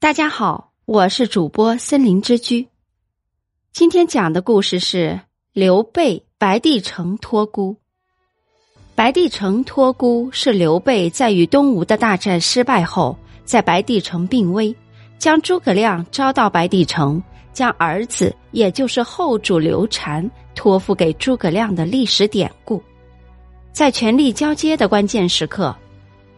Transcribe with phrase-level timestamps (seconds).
[0.00, 2.68] 大家好，我是主播森林之居。
[3.72, 5.20] 今天讲的故事是
[5.52, 7.76] 刘备白帝城托孤。
[8.94, 14.72] 白帝城托孤是刘备在与东吴的大战失败后，在白帝城病危，
[15.18, 17.20] 将诸葛亮招到白帝城，
[17.52, 22.80] 将儿子也就是后主刘禅托付给诸葛亮的历史典故。
[23.72, 25.74] 在权力交接的关键时刻。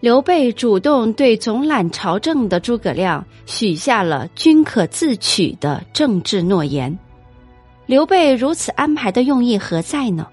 [0.00, 6.98] 刘备主动对总揽朝政的诸葛亮许下了“君可自取”的政治诺言。
[7.84, 10.26] 刘备如此安排的用意何在呢？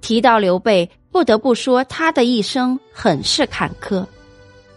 [0.00, 4.06] 提到刘备，不得不说他的一生很是坎坷。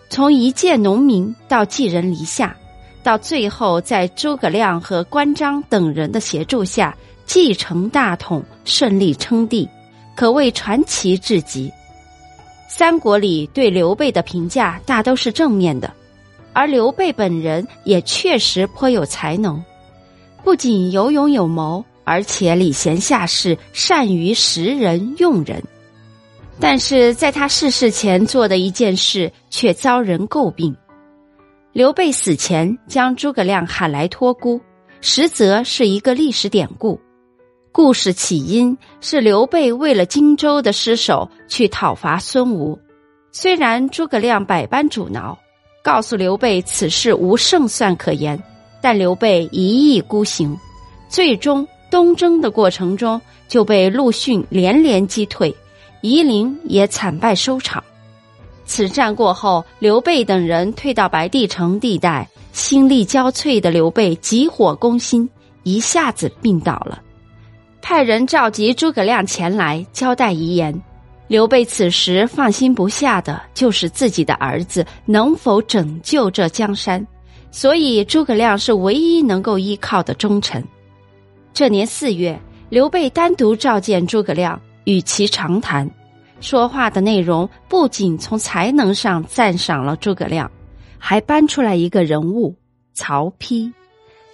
[0.09, 2.57] 从一介农民到寄人篱下，
[3.03, 6.97] 到最后在诸葛亮和关张等人的协助下
[7.27, 9.69] 继承大统，顺利称帝，
[10.15, 11.71] 可谓传奇至极。
[12.73, 15.93] 三国里对刘备的评价大都是正面的，
[16.53, 19.61] 而刘备本人也确实颇有才能，
[20.41, 25.61] 不仅有勇有谋，而且礼贤下士，善于识人用人。
[26.61, 30.73] 但是在他逝世前做的一件事却遭人诟病：
[31.73, 34.61] 刘备死前将诸葛亮喊来托孤，
[35.01, 36.97] 实则是一个历史典故。
[37.73, 42.77] 故事起因是刘备为了荆州的失守去讨伐孙吴，
[43.31, 45.37] 虽然诸葛亮百般阻挠，
[45.81, 48.41] 告诉刘备此事无胜算可言，
[48.81, 50.57] 但刘备一意孤行，
[51.07, 55.55] 最终东征的过程中就被陆逊连连击退，
[56.01, 57.81] 夷陵也惨败收场。
[58.65, 65.29] 此战过后，刘备等人退到白帝城地带，心力交瘁的刘备急火攻心，
[65.63, 67.01] 一下子病倒了。
[67.91, 70.73] 派人召集诸葛亮前来交代遗言。
[71.27, 77.05] 刘备此时放心不下的就是自己的儿子能否拯救这江山，
[77.51, 80.63] 所以诸葛亮是唯一能够依靠的忠臣。
[81.53, 85.85] 这年四月，刘备单独召见诸葛亮，与其长谈。
[86.39, 90.49] 说话的内容不仅从才能上赞赏了诸葛亮，
[90.97, 92.55] 还搬出来一个人物
[92.93, 93.69] 曹丕。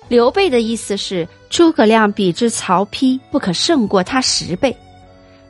[0.09, 4.75] 刘备的意思是，诸葛亮比之曹丕不可胜过他十倍。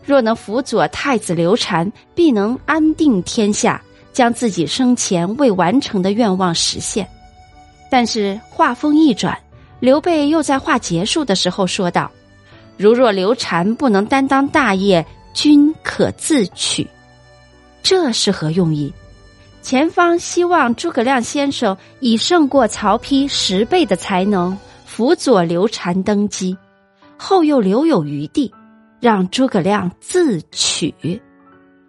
[0.04, 3.82] 若能辅佐太子刘禅，必能安定天下，
[4.14, 7.08] 将自己生前未完成的愿望实现。
[7.92, 9.38] 但是话锋一转，
[9.80, 12.10] 刘备又在话结束的时候说道
[12.78, 16.88] ：“如若刘禅不能担当大业，君可自取。”
[17.84, 18.92] 这是何用意？
[19.68, 26.56] 前方希望诸葛亮先生以胜过曹丕十倍的才能辅佐刘禅登基，
[27.18, 28.50] 后又留有余地，
[29.02, 31.22] 让诸葛亮自取。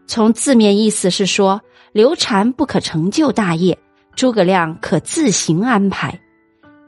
[0.09, 1.61] 从字面意思是说，
[1.93, 3.78] 刘禅不可成就大业，
[4.17, 6.19] 诸葛亮可自行安排。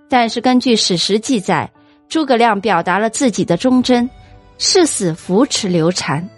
[0.08, 1.70] 但是根据史实记载，
[2.08, 4.10] 诸葛亮表达了自己的忠贞，
[4.58, 6.28] 誓死扶持刘禅，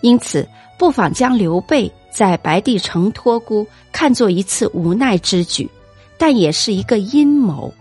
[0.00, 0.44] 因此
[0.80, 1.88] 不妨将刘备。
[2.14, 5.68] 在白帝城托孤，看作一次无奈之举，
[6.16, 7.74] 但也是一个阴谋。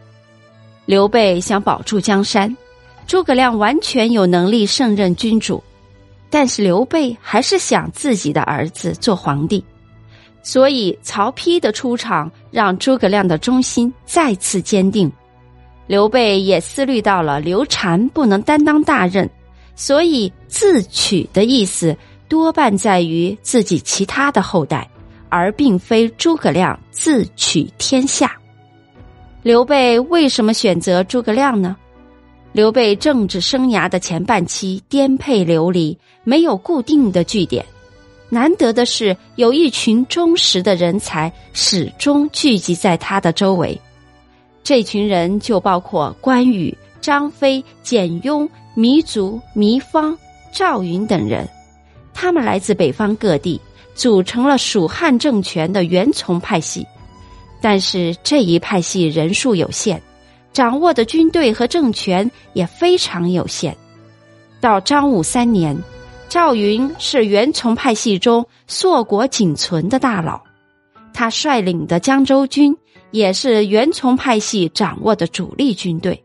[0.88, 2.58] 刘备想保住江山，
[3.06, 5.64] 诸葛亮完全有能力胜任君主，
[6.32, 9.64] 但是刘备还是想自己的儿子做皇帝，
[10.42, 15.12] 所以曹丕的出场让诸葛亮的忠心再次坚定。
[15.86, 19.30] 刘备也思虑到了刘禅不能担当大任，
[19.76, 21.96] 所以自取的意思。
[22.34, 24.90] 多半在于自己其他的后代，
[25.30, 28.36] 而并非诸葛亮自取天下。
[29.44, 31.78] 刘备为什么选择诸葛亮呢？
[32.52, 37.64] 刘备政治生涯的前半期颠沛流离，没有固定的据点。
[38.30, 43.80] 难得的是，有一群忠实的人才始终聚集在他的周围。
[44.64, 50.18] 这群人就包括关羽、张飞、简雍、糜竺、糜芳、
[50.52, 51.48] 赵云等人。
[52.14, 53.60] 他们来自北方各地，
[53.96, 56.86] 组成了蜀汉政权的元从派系。
[57.62, 60.02] 但是这一派系人数有限，
[60.52, 63.76] 掌握的军队和政权也非常有限。
[64.60, 65.78] 到张武三年，
[66.30, 70.42] 赵云是元从派系中硕果仅存的大佬，
[71.14, 72.76] 他率领的江州军
[73.12, 76.24] 也是元从派系掌握的主力军队。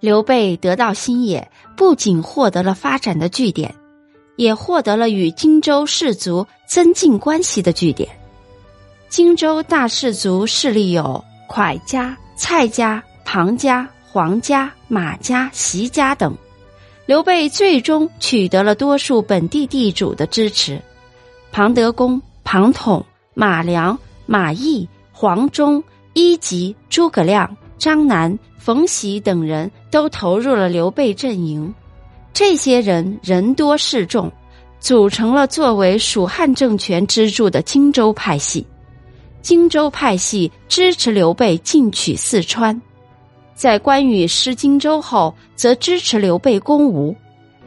[0.00, 3.74] 刘备得到新野，不仅获得了发展的据点。
[4.36, 8.08] 也获得了与荆州士族增进关系的据点。
[9.08, 16.34] 荆州大氏族势力有蒯家、蔡家、庞家、黄家、马家、席家等。
[17.04, 20.80] 刘备最终取得了多数本地地主的支持，
[21.50, 25.82] 庞德公、庞统、马良、马邑、黄忠、
[26.14, 31.74] 一级诸葛亮、张南、冯习等人都投入了刘备阵营。
[32.32, 34.32] 这些人人多势众，
[34.80, 38.66] 组成了作为蜀汉政权支柱的荆州派系。
[39.42, 42.80] 荆州派系支持刘备进取四川，
[43.54, 47.14] 在关羽失荆州后，则支持刘备攻吴。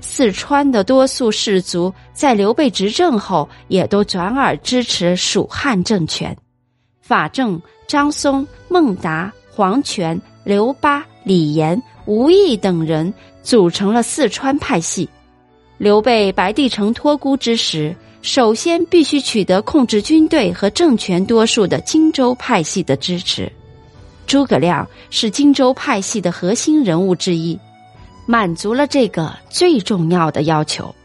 [0.02, 6.36] 四川的多数士族在刘备执政后，也都转而支持蜀汉政权。
[7.02, 13.14] 法正、张松、孟达、黄权、刘巴、李严、吴懿等人
[13.46, 15.08] 组成了四川派系。
[15.78, 17.96] 刘备白帝城托孤之时。
[18.22, 23.52] 首先必须取得控制军队和政权多数的荆州派系的支持。
[24.26, 27.60] 诸葛亮是荆州派系的核心人物之一，
[28.26, 30.96] 满足了这个最重要的要求。